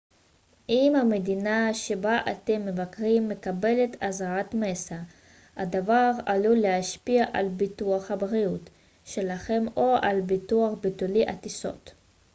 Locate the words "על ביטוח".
7.33-8.11, 10.01-10.73